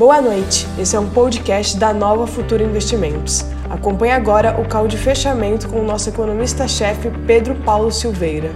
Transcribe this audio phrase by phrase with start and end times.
[0.00, 3.42] Boa noite, esse é um podcast da Nova Futura Investimentos.
[3.68, 8.48] Acompanhe agora o call de fechamento com o nosso economista-chefe Pedro Paulo Silveira.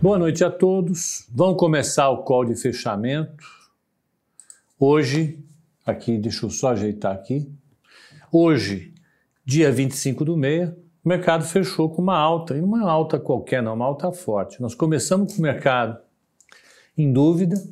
[0.00, 1.28] Boa noite a todos.
[1.34, 3.44] Vamos começar o call de fechamento.
[4.78, 5.38] Hoje,
[5.84, 7.46] aqui, deixa eu só ajeitar aqui.
[8.32, 8.94] Hoje,
[9.44, 10.74] dia 25 do meia,
[11.04, 14.62] o mercado fechou com uma alta, e não uma alta qualquer, não, uma alta forte.
[14.62, 15.98] Nós começamos com o mercado
[16.96, 17.62] em dúvida.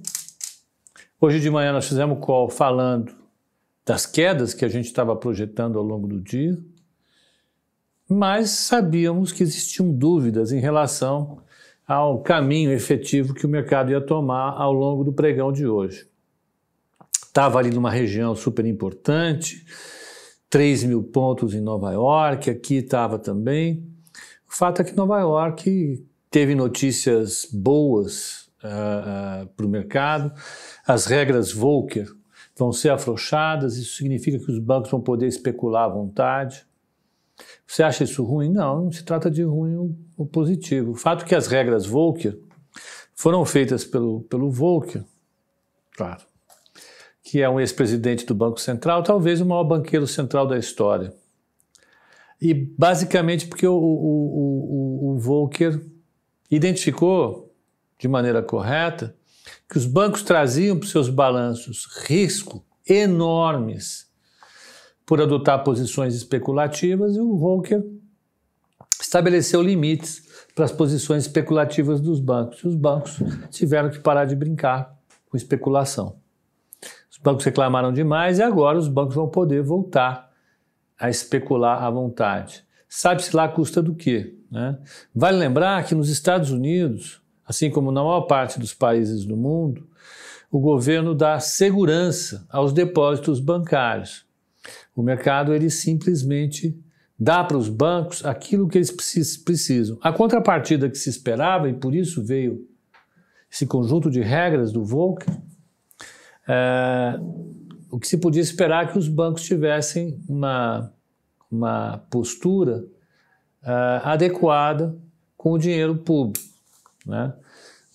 [1.20, 3.12] Hoje de manhã nós fizemos call falando
[3.84, 6.56] das quedas que a gente estava projetando ao longo do dia,
[8.08, 11.42] mas sabíamos que existiam dúvidas em relação
[11.84, 16.06] ao caminho efetivo que o mercado ia tomar ao longo do pregão de hoje.
[17.12, 19.66] Estava ali numa região super importante,
[20.48, 23.84] 3 mil pontos em Nova York, aqui estava também.
[24.48, 26.00] O fato é que Nova York
[26.30, 30.32] teve notícias boas uh, para o mercado,
[30.86, 32.08] as regras Volcker
[32.56, 36.66] vão ser afrouxadas, isso significa que os bancos vão poder especular à vontade.
[37.66, 38.50] Você acha isso ruim?
[38.50, 40.92] Não, não se trata de ruim ou positivo.
[40.92, 42.36] O fato é que as regras Volcker
[43.14, 45.04] foram feitas pelo, pelo Volcker,
[45.96, 46.22] claro,
[47.22, 51.12] que é um ex-presidente do Banco Central, talvez o maior banqueiro central da história.
[52.40, 55.80] E basicamente porque o, o, o, o Volcker
[56.50, 57.47] identificou
[57.98, 59.14] de maneira correta
[59.68, 64.08] que os bancos traziam para os seus balanços risco enormes
[65.04, 67.82] por adotar posições especulativas e o Volcker
[69.00, 70.22] estabeleceu limites
[70.54, 72.60] para as posições especulativas dos bancos.
[72.60, 73.18] E os bancos
[73.50, 74.94] tiveram que parar de brincar
[75.30, 76.16] com especulação.
[77.10, 80.30] Os bancos reclamaram demais e agora os bancos vão poder voltar
[80.98, 82.64] a especular à vontade.
[82.88, 84.34] Sabe-se lá a custa do quê?
[84.50, 84.78] Né?
[85.14, 89.88] Vale lembrar que nos Estados Unidos, assim como na maior parte dos países do mundo,
[90.50, 94.26] o governo dá segurança aos depósitos bancários.
[94.94, 96.78] O mercado ele simplesmente
[97.18, 98.90] dá para os bancos aquilo que eles
[99.38, 99.98] precisam.
[100.02, 102.66] A contrapartida que se esperava, e por isso veio
[103.50, 105.34] esse conjunto de regras do Volcker,
[106.46, 107.18] é,
[107.90, 110.92] o que se podia esperar é que os bancos tivessem uma,
[111.50, 112.84] uma postura
[113.62, 114.96] é, adequada
[115.36, 116.47] com o dinheiro público.
[117.08, 117.32] Né?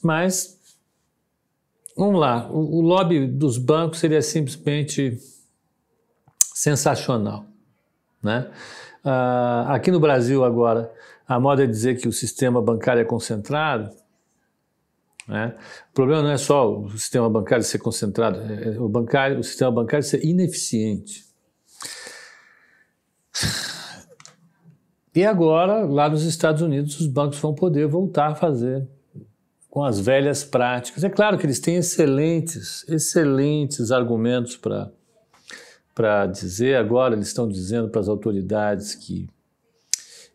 [0.02, 0.60] Mas,
[1.96, 5.20] vamos lá, o, o lobby dos bancos seria simplesmente
[6.54, 7.46] sensacional.
[8.22, 8.50] Né?
[9.06, 10.92] Uh, aqui no Brasil, agora,
[11.28, 13.92] a moda é dizer que o sistema bancário é concentrado.
[15.28, 15.56] Né?
[15.92, 19.44] O problema não é só o sistema bancário ser concentrado, é, é o, bancário, o
[19.44, 21.24] sistema bancário ser ineficiente.
[25.16, 28.88] E agora, lá nos Estados Unidos, os bancos vão poder voltar a fazer
[29.74, 31.04] com as velhas práticas.
[31.04, 34.92] É claro que eles têm excelentes, excelentes argumentos para
[35.96, 36.76] para dizer.
[36.76, 39.28] Agora eles estão dizendo para as autoridades que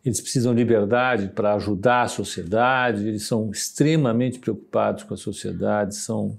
[0.03, 5.95] eles precisam de liberdade para ajudar a sociedade, eles são extremamente preocupados com a sociedade,
[5.95, 6.37] são,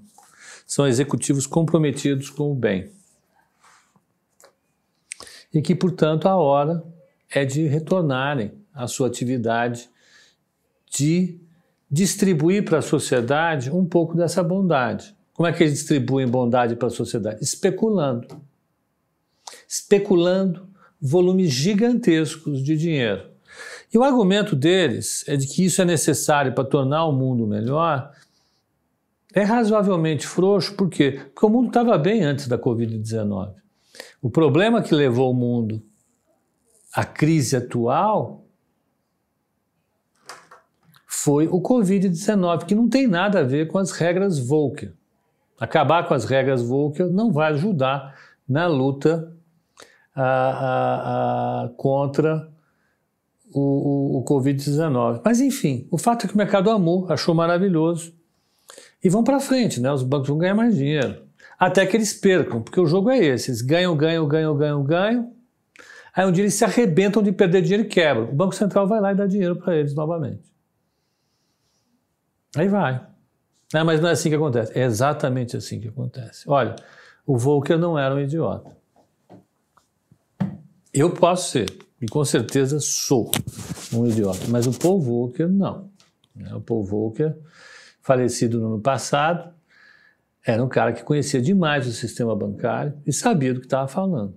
[0.67, 2.91] são executivos comprometidos com o bem.
[5.51, 6.83] E que, portanto, a hora
[7.31, 9.89] é de retornarem à sua atividade
[10.87, 11.41] de
[11.91, 15.13] distribuir para a sociedade um pouco dessa bondade.
[15.33, 17.43] Como é que eles distribuem bondade para a sociedade?
[17.43, 18.27] Especulando.
[19.67, 20.69] Especulando
[21.01, 23.29] volumes gigantescos de dinheiro.
[23.93, 28.11] E o argumento deles é de que isso é necessário para tornar o mundo melhor.
[29.33, 31.19] É razoavelmente frouxo, por quê?
[31.33, 33.53] Porque o mundo estava bem antes da Covid-19.
[34.21, 35.81] O problema que levou o mundo
[36.93, 38.40] à crise atual
[41.23, 44.91] foi o Covid-19, que não tem nada a ver com as regras Volcker.
[45.59, 48.15] Acabar com as regras Volcker não vai ajudar
[48.49, 49.31] na luta
[50.15, 52.49] a, a, a, contra
[53.53, 55.21] o, o, o Covid-19.
[55.23, 58.13] Mas, enfim, o fato é que o mercado amou, achou maravilhoso.
[59.03, 59.91] E vão para frente, né?
[59.91, 61.21] os bancos vão ganhar mais dinheiro.
[61.59, 65.31] Até que eles percam, porque o jogo é esse: eles ganham, ganham, ganham, ganham, ganham.
[66.15, 68.23] Aí um dia eles se arrebentam de perder dinheiro e quebram.
[68.23, 70.50] O Banco Central vai lá e dá dinheiro para eles novamente.
[72.55, 73.05] Aí vai.
[73.73, 74.77] Mas não é assim que acontece.
[74.77, 76.43] É exatamente assim que acontece.
[76.47, 76.75] Olha,
[77.25, 78.75] o Volcker não era um idiota.
[80.93, 81.71] Eu posso ser,
[82.01, 83.31] e com certeza sou
[83.93, 85.89] um idiota, mas o Paul Volcker não.
[86.53, 87.37] O Paul Volcker,
[88.01, 89.53] falecido no ano passado,
[90.45, 94.35] era um cara que conhecia demais o sistema bancário e sabia do que estava falando.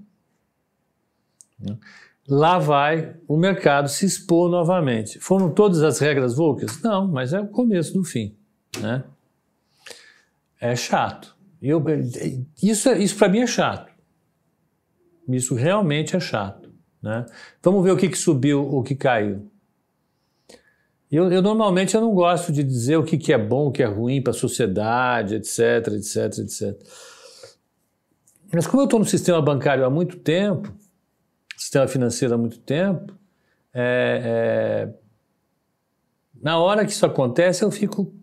[2.26, 5.18] Lá vai o mercado se expor novamente.
[5.18, 6.80] Foram todas as regras Volckers?
[6.80, 8.34] Não, mas é o começo do fim.
[8.80, 9.04] Né?
[10.60, 11.36] É chato.
[11.60, 11.82] Eu,
[12.62, 13.92] isso é, isso para mim é chato.
[15.28, 16.70] Isso realmente é chato.
[17.02, 17.26] Né?
[17.62, 19.50] Vamos ver o que, que subiu, o que caiu.
[21.12, 23.82] Eu, eu, normalmente eu não gosto de dizer o que, que é bom, o que
[23.82, 26.80] é ruim para a sociedade, etc, etc, etc.
[28.52, 30.74] Mas como eu estou no sistema bancário há muito tempo,
[31.64, 33.14] sistema financeiro há muito tempo,
[33.72, 34.94] é, é,
[36.40, 38.14] na hora que isso acontece eu fico...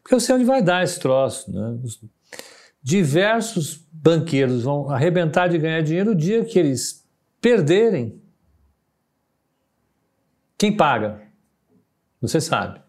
[0.00, 1.52] Porque eu sei onde vai dar esse troço.
[1.52, 1.76] Né?
[2.80, 7.04] Diversos banqueiros vão arrebentar de ganhar dinheiro o dia que eles
[7.40, 8.22] perderem.
[10.56, 11.22] Quem paga?
[12.20, 12.80] Você sabe.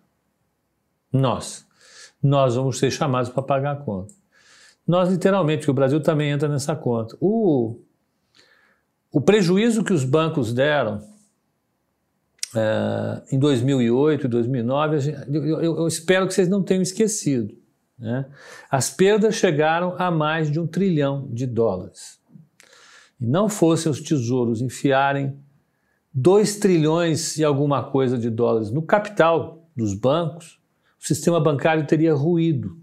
[1.11, 1.67] Nós.
[2.21, 4.13] Nós vamos ser chamados para pagar a conta.
[4.87, 7.17] Nós, literalmente, o Brasil também entra nessa conta.
[7.19, 7.81] O,
[9.11, 11.01] o prejuízo que os bancos deram
[12.55, 14.97] é, em 2008 e 2009,
[15.31, 17.55] eu, eu, espero que vocês não tenham esquecido.
[17.97, 18.25] Né?
[18.69, 22.19] As perdas chegaram a mais de um trilhão de dólares.
[23.19, 25.37] E não fossem os tesouros enfiarem
[26.13, 30.59] 2 trilhões e alguma coisa de dólares no capital dos bancos,
[30.99, 32.77] o sistema bancário teria ruído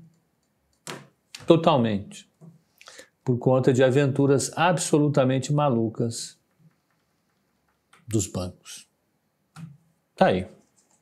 [1.47, 2.29] totalmente
[3.27, 6.39] por conta de aventuras absolutamente malucas
[8.07, 8.87] dos bancos.
[10.15, 10.47] Tá aí.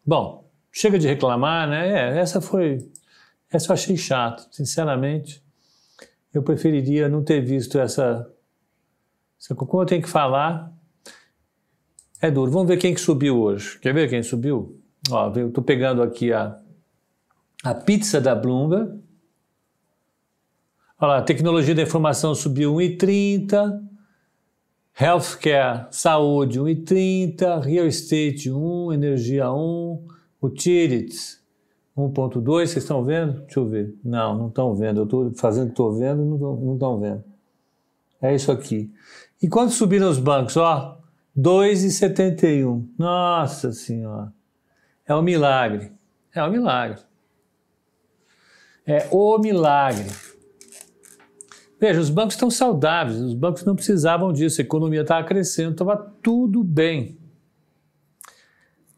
[0.07, 1.87] Bom, chega de reclamar, né?
[1.87, 2.91] É, essa foi.
[3.51, 5.45] Essa eu achei chato, sinceramente.
[6.33, 8.27] Eu preferiria não ter visto essa.
[9.55, 10.73] como eu tenho que falar,
[12.23, 12.51] é duro.
[12.51, 13.79] Vamos ver quem que subiu hoje.
[13.81, 14.81] Quer ver quem subiu?
[15.11, 16.59] Ó, eu estou pegando aqui a,
[17.63, 18.99] a pizza da Bloomberg.
[21.05, 23.79] Olha lá, tecnologia da informação subiu 1,30.
[24.99, 27.61] Healthcare, saúde 1,30.
[27.61, 30.03] Real estate 1, energia 1.
[30.41, 31.43] Utilities
[31.95, 32.43] 1,2.
[32.43, 33.43] Vocês estão vendo?
[33.43, 33.95] Deixa eu ver.
[34.03, 35.01] Não, não estão vendo.
[35.01, 37.23] Eu estou fazendo que estou vendo e não estão vendo.
[38.23, 38.91] É isso aqui.
[39.43, 40.57] E quando subiram os bancos?
[40.57, 41.03] Ó,
[41.37, 42.83] 2,71.
[42.97, 44.33] Nossa Senhora.
[45.07, 45.93] É um milagre.
[46.35, 46.99] É um milagre.
[48.87, 50.09] É o milagre.
[51.85, 55.97] Veja, os bancos estão saudáveis, os bancos não precisavam disso, a economia estava crescendo, estava
[56.23, 57.19] tudo bem.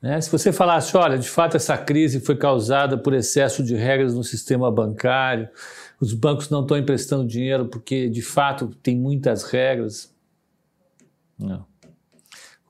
[0.00, 0.20] Né?
[0.20, 4.22] Se você falasse, olha, de fato essa crise foi causada por excesso de regras no
[4.22, 5.48] sistema bancário,
[6.00, 10.14] os bancos não estão emprestando dinheiro porque de fato tem muitas regras.
[11.38, 11.66] Não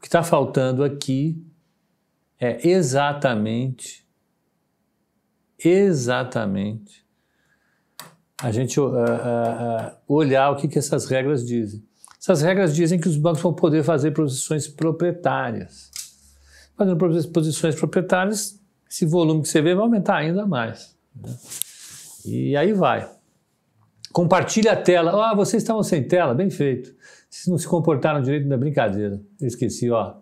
[0.06, 1.44] que está faltando aqui
[2.38, 4.06] é exatamente,
[5.58, 7.05] exatamente,
[8.40, 11.82] a gente uh, uh, uh, olhar o que, que essas regras dizem.
[12.20, 15.90] Essas regras dizem que os bancos vão poder fazer posições proprietárias.
[16.76, 16.98] Fazendo
[17.30, 18.60] posições proprietárias,
[18.90, 20.94] esse volume que você vê vai aumentar ainda mais.
[21.14, 21.34] Né?
[22.26, 23.08] E aí vai.
[24.12, 25.30] Compartilha a tela.
[25.30, 26.94] Ah, vocês estavam sem tela, bem feito.
[27.30, 29.20] Vocês não se comportaram direito na brincadeira.
[29.40, 30.16] Eu esqueci, ó.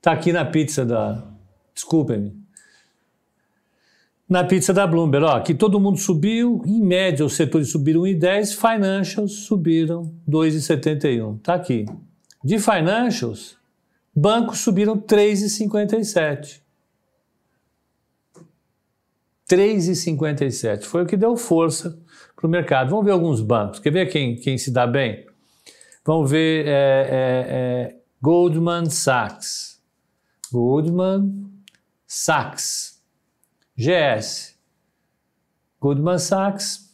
[0.00, 1.24] Tá aqui na pizza da.
[1.74, 2.37] Desculpem-me.
[4.28, 8.54] Na pizza da Bloomberg, ó, que todo mundo subiu, em média os setores subiram 1,10,
[8.54, 11.40] financials subiram 2,71.
[11.40, 11.86] Tá aqui.
[12.44, 13.56] De financials,
[14.14, 16.60] bancos subiram 3,57.
[19.48, 20.82] 3,57.
[20.82, 21.98] Foi o que deu força
[22.36, 22.90] para o mercado.
[22.90, 23.78] Vamos ver alguns bancos.
[23.78, 25.26] Quer ver quem, quem se dá bem?
[26.04, 27.46] Vamos ver é, é,
[27.90, 29.80] é, Goldman Sachs.
[30.52, 31.50] Goldman
[32.06, 32.97] Sachs.
[33.78, 34.58] GS.
[35.80, 36.92] Goldman Sachs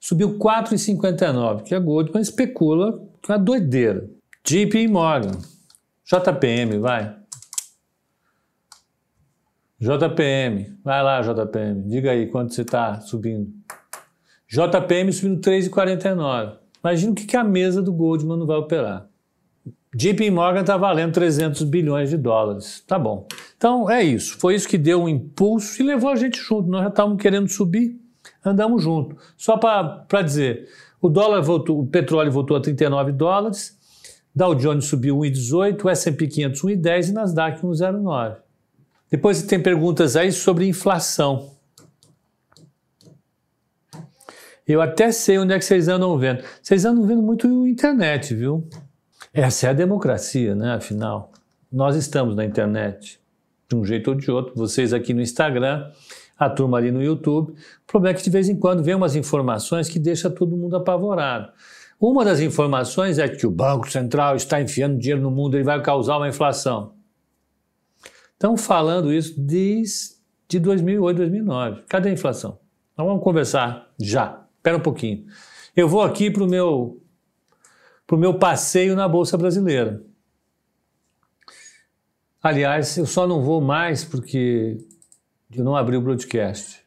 [0.00, 4.08] subiu 4,59, que a Goldman especula com a doideira.
[4.42, 5.38] JP Morgan.
[6.04, 7.14] JPM, vai.
[9.78, 13.52] JPM, vai lá, JPM, diga aí quanto você está subindo.
[14.48, 16.56] JPM subindo 3,49.
[16.82, 19.06] Imagina o que, que a mesa do Goldman não vai operar.
[19.94, 22.82] JP Morgan está valendo 300 bilhões de dólares.
[22.86, 23.26] Tá bom.
[23.56, 24.38] Então é isso.
[24.38, 26.68] Foi isso que deu um impulso e levou a gente junto.
[26.68, 27.98] Nós já estávamos querendo subir,
[28.44, 29.16] andamos junto.
[29.36, 30.68] Só para dizer,
[31.00, 33.76] o dólar voltou, o petróleo voltou a 39 dólares,
[34.34, 38.36] Dow Jones subiu 1,18, o S&P 500 1,10 e Nasdaq 1,09.
[39.10, 41.52] Depois tem perguntas aí sobre inflação.
[44.66, 46.42] Eu até sei onde é que vocês andam vendo.
[46.60, 48.68] Vocês andam vendo muito internet, viu?
[49.32, 50.74] Essa é a democracia, né?
[50.74, 51.32] Afinal,
[51.70, 53.20] nós estamos na internet,
[53.68, 54.54] de um jeito ou de outro.
[54.54, 55.90] Vocês aqui no Instagram,
[56.38, 57.52] a turma ali no YouTube.
[57.52, 60.76] O problema é que de vez em quando vem umas informações que deixa todo mundo
[60.76, 61.52] apavorado.
[61.98, 65.80] Uma das informações é que o Banco Central está enfiando dinheiro no mundo, ele vai
[65.80, 66.92] causar uma inflação.
[68.34, 71.82] Estão falando isso desde 2008, 2009.
[71.88, 72.58] Cadê a inflação?
[72.92, 74.46] Então vamos conversar já.
[74.58, 75.24] Espera um pouquinho.
[75.74, 77.02] Eu vou aqui para o meu
[78.06, 80.02] para o meu passeio na Bolsa Brasileira.
[82.46, 84.78] Aliás, eu só não vou mais porque
[85.52, 86.80] eu não abri o broadcast.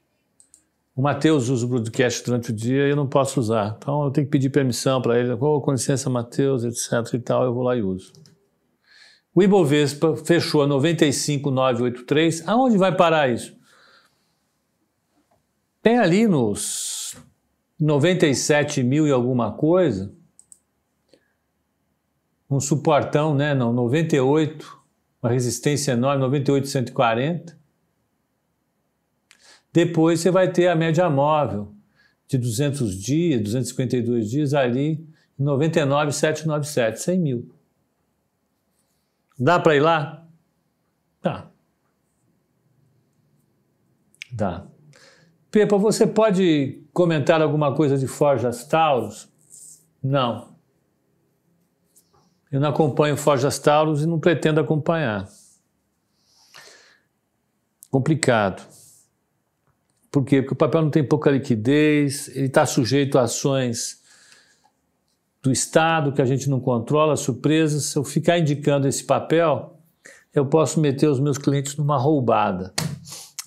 [0.95, 3.75] O Matheus usa o broadcast durante o dia e eu não posso usar.
[3.77, 5.33] Então eu tenho que pedir permissão para ele.
[5.33, 8.13] Oh, com licença, Matheus, etc e tal, eu vou lá e uso.
[9.35, 12.47] O Ibovespa fechou a 95,983.
[12.47, 13.53] Aonde vai parar isso?
[15.81, 17.17] Tem ali nos
[17.77, 20.15] 97 mil e alguma coisa,
[22.49, 23.53] um suportão, né?
[23.53, 24.78] Não, 98,
[25.21, 27.57] uma resistência enorme, 98,140.
[29.71, 31.73] Depois você vai ter a média móvel
[32.27, 35.05] de 200 dias, 252 dias ali,
[35.37, 37.55] 99,797, 100 mil.
[39.37, 40.27] Dá para ir lá?
[41.21, 41.49] Dá.
[44.31, 44.67] Dá.
[45.49, 49.29] Pepa, você pode comentar alguma coisa de Forjas Taurus?
[50.03, 50.58] Não.
[52.51, 55.27] Eu não acompanho Forjas Taurus e não pretendo acompanhar.
[57.91, 58.67] Complicado.
[60.11, 60.41] Por quê?
[60.41, 63.99] Porque o papel não tem pouca liquidez, ele está sujeito a ações
[65.41, 67.85] do Estado que a gente não controla, surpresas.
[67.85, 69.77] Se eu ficar indicando esse papel,
[70.33, 72.73] eu posso meter os meus clientes numa roubada.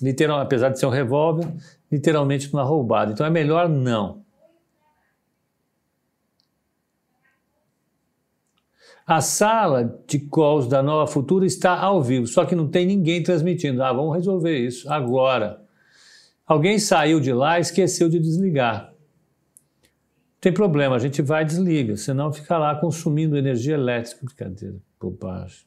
[0.01, 1.47] Literal, apesar de ser um revólver,
[1.91, 3.11] literalmente numa roubada.
[3.11, 4.22] Então é melhor não.
[9.05, 13.21] A sala de calls da Nova Futura está ao vivo, só que não tem ninguém
[13.21, 13.83] transmitindo.
[13.83, 15.61] Ah, vamos resolver isso agora.
[16.45, 18.85] Alguém saiu de lá e esqueceu de desligar.
[18.85, 24.25] Não tem problema, a gente vai e desliga, senão fica lá consumindo energia elétrica.
[24.25, 25.65] Brincadeira, bobagem.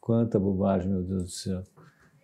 [0.00, 1.62] Quanta bobagem, meu Deus do céu.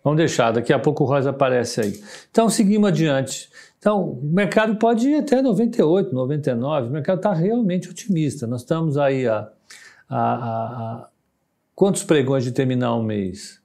[0.03, 2.01] Vamos deixar, daqui a pouco o Rosa aparece aí.
[2.31, 3.49] Então, seguimos adiante.
[3.77, 8.47] Então, o mercado pode ir até 98, 99, o mercado está realmente otimista.
[8.47, 9.49] Nós estamos aí a,
[10.09, 11.09] a, a, a,
[11.75, 13.61] quantos pregões de terminar um mês?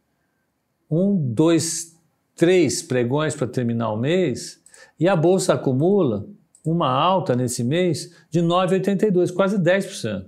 [0.91, 1.99] Um, dois,
[2.37, 4.63] três pregões para terminar o mês
[4.99, 6.27] e a bolsa acumula
[6.65, 10.27] uma alta nesse mês de 9,82, quase 10%.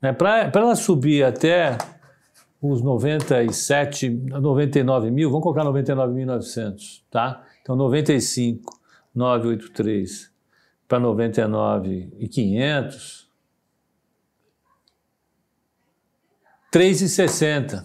[0.00, 0.12] Né?
[0.12, 1.76] Para ela subir até
[2.60, 7.42] os 97, 99 mil, vamos colocar 99.900, tá?
[7.62, 8.78] Então 95,
[9.14, 10.30] 983
[10.88, 13.25] para 99.500,
[16.76, 17.82] 3,60.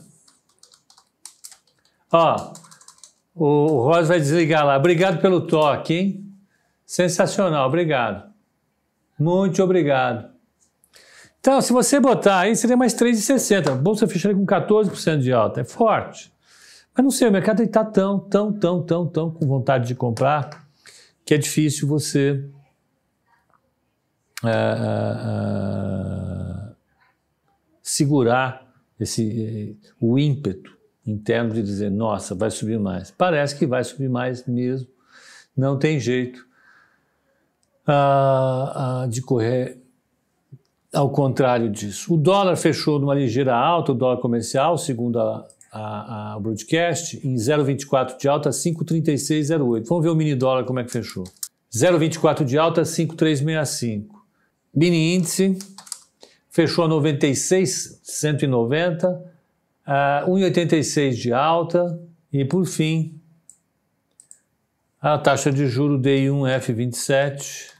[2.12, 2.53] Ó,
[3.33, 4.75] o Rosa vai desligar lá.
[4.75, 6.36] Obrigado pelo toque, hein?
[6.86, 8.29] Sensacional, obrigado.
[9.17, 10.29] Muito obrigado.
[11.39, 13.75] Então, se você botar aí, seria mais 3,60.
[13.75, 15.62] Bolsa fecharia com 14% de alta.
[15.62, 16.29] É forte.
[16.93, 20.67] Mas não sei, o mercado está tão, tão, tão, tão, tão com vontade de comprar
[21.24, 22.45] que é difícil você
[24.43, 24.48] uh,
[26.71, 26.75] uh,
[27.81, 28.61] segurar
[29.01, 33.12] esse, uh, o ímpeto interno de dizer, nossa, vai subir mais.
[33.12, 34.88] Parece que vai subir mais mesmo,
[35.58, 36.46] não tem jeito
[37.86, 39.81] ah, ah, de correr
[40.93, 42.13] ao contrário disso.
[42.13, 47.36] O dólar fechou numa ligeira alta, o dólar comercial, segundo a, a, a broadcast, em
[47.36, 49.86] 0,24 de alta, 5,3608.
[49.88, 51.24] Vamos ver o mini dólar como é que fechou.
[51.74, 54.22] 0,24 de alta, 5,365.
[54.74, 55.58] Mini índice
[56.51, 62.00] fechou a 96,190 uh, 1,86 de alta
[62.31, 63.20] e, por fim,
[65.01, 67.72] a taxa de juro DI1F27,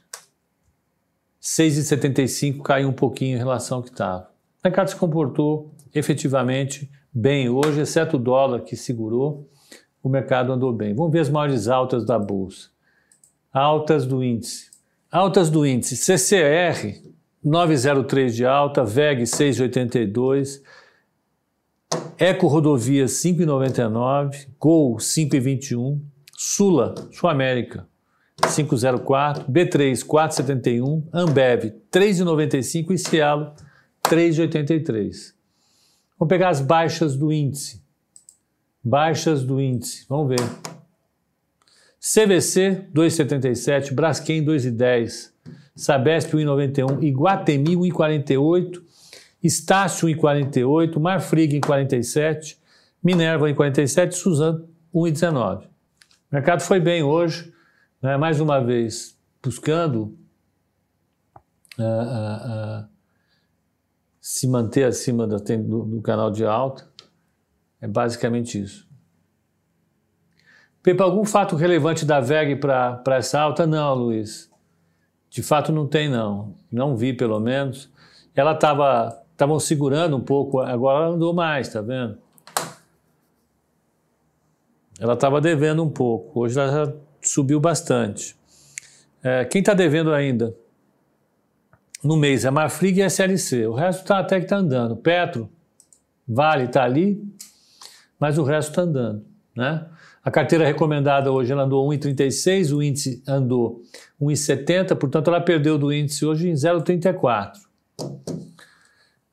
[1.40, 4.32] 6,75 caiu um pouquinho em relação ao que estava.
[4.64, 9.48] O mercado se comportou efetivamente bem hoje, exceto o dólar que segurou,
[10.02, 10.96] o mercado andou bem.
[10.96, 12.70] Vamos ver as maiores altas da bolsa.
[13.52, 14.72] Altas do índice.
[15.12, 15.98] Altas do índice.
[15.98, 17.11] CCR
[17.44, 20.62] 903 de alta, VEG 682,
[22.18, 26.00] Eco Rodovias 5,99, Gol 5,21,
[26.38, 27.88] Sula, Sul América
[28.48, 33.54] 5,04, B3 4,71, Ambev 3,95 e Cielo
[34.04, 35.34] 3,83.
[36.20, 37.82] Vamos pegar as baixas do índice.
[38.84, 40.42] Baixas do índice, vamos ver.
[42.00, 45.32] CVC 2,77, Braskem 2,10,
[45.76, 48.82] Sabesp 1,91, Iguatemi 1,48,
[49.42, 52.60] Estácio em 48, Marfrig em 47,
[53.04, 55.64] Minerva em 47, Suzano 1,19.
[55.64, 55.68] O
[56.32, 57.54] mercado foi bem hoje,
[58.02, 60.18] né, mais uma vez, buscando
[61.78, 62.88] uh, uh, uh,
[64.20, 66.88] se manter acima do, do, do, canal de alta.
[67.80, 68.88] É basicamente isso.
[70.84, 73.66] Pepa, algum fato relevante da VEG para essa alta?
[73.66, 74.51] Não, Luiz.
[75.32, 76.54] De fato não tem, não.
[76.70, 77.90] Não vi, pelo menos.
[78.36, 82.16] ela estava estavam segurando um pouco, agora ela andou mais, tá vendo?
[85.00, 88.36] Ela estava devendo um pouco, hoje ela já subiu bastante.
[89.24, 90.56] É, quem está devendo ainda
[92.04, 94.96] no mês é Marfrig e SLC, o resto tá, até que está andando.
[94.96, 95.50] Petro,
[96.28, 97.20] Vale está ali,
[98.20, 99.26] mas o resto está andando.
[99.56, 99.86] Né?
[100.24, 103.82] A carteira recomendada hoje ela andou 1,36, o índice andou
[104.22, 107.54] 1,70, portanto ela perdeu do índice hoje em 0,34.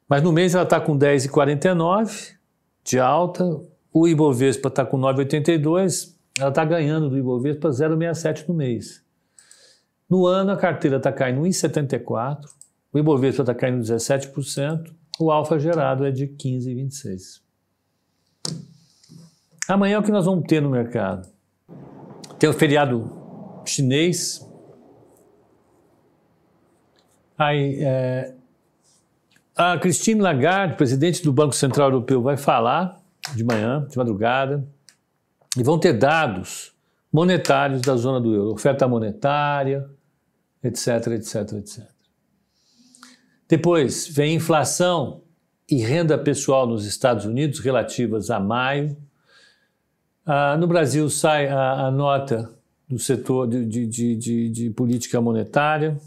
[0.08, 2.34] Mas no mês ela está com 10,49
[2.82, 3.44] de alta,
[3.92, 9.04] o Ibovespa está com 9,82, ela está ganhando do Ibovespa 0,67 no mês.
[10.08, 12.46] No ano a carteira está caindo 1,74,
[12.92, 17.48] o Ibovespa está caindo 17%, o alfa gerado é de 15,26.
[19.68, 21.28] Amanhã o que nós vamos ter no mercado?
[22.38, 23.12] Tem o feriado
[23.66, 24.42] chinês.
[27.37, 28.34] Aí, é,
[29.54, 32.98] a Christine Lagarde, presidente do Banco Central Europeu, vai falar
[33.34, 34.66] de manhã, de madrugada,
[35.54, 36.72] e vão ter dados
[37.12, 39.87] monetários da zona do euro, oferta monetária,
[40.64, 41.84] etc, etc, etc.
[43.46, 45.22] Depois vem inflação
[45.70, 48.96] e renda pessoal nos Estados Unidos relativas a maio,
[50.30, 52.54] ah, no Brasil sai a, a, nota
[52.87, 55.99] do setor de, de, de, de, política monetária,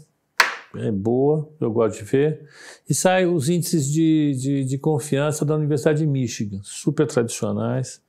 [0.76, 2.48] é boa, eu gosto de ver,
[2.88, 8.00] e sai os índices de, de confiança da Universidade de Michigan, super tradicionais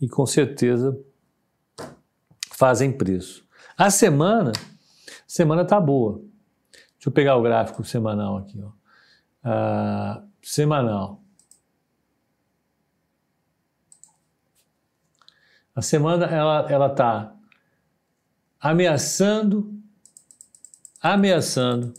[0.00, 0.96] e com certeza
[2.52, 3.44] fazem preço.
[3.76, 4.52] A semana,
[5.26, 6.22] semana tá boa.
[6.94, 8.70] Deixa eu pegar o gráfico semanal aqui, ó.
[9.42, 11.20] Ah, semanal.
[15.74, 17.34] A semana ela ela está
[18.60, 19.72] ameaçando,
[21.00, 21.94] ameaçando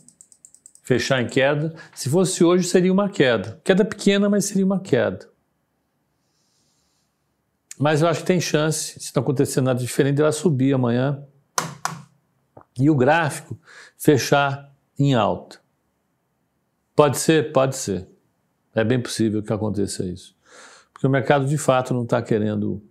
[0.82, 1.74] fechar em queda.
[1.94, 5.30] Se fosse hoje seria uma queda, queda pequena, mas seria uma queda.
[7.78, 11.26] Mas eu acho que tem chance, se não acontecer nada diferente, ela subir amanhã
[12.78, 13.58] e o gráfico
[13.96, 15.60] fechar em alta.
[16.94, 18.08] Pode ser, pode ser.
[18.74, 20.36] É bem possível que aconteça isso,
[20.92, 22.82] porque o mercado de fato não está querendo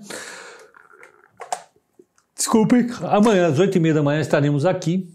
[2.36, 5.10] Desculpem, amanhã às 8h30 da manhã estaremos aqui.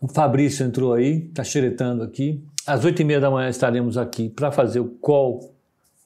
[0.00, 2.42] O Fabrício entrou aí, está xeretando aqui.
[2.66, 5.52] Às oito e meia da manhã estaremos aqui para fazer o call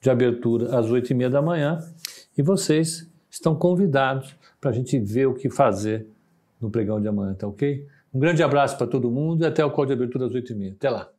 [0.00, 1.78] de abertura às oito e meia da manhã
[2.36, 6.06] e vocês estão convidados para a gente ver o que fazer
[6.60, 7.86] no pregão de amanhã, tá ok?
[8.12, 10.56] Um grande abraço para todo mundo e até o call de abertura às oito e
[10.56, 10.72] meia.
[10.72, 11.10] Até lá!